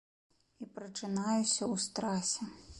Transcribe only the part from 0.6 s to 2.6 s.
І прачынаюся ў страсе.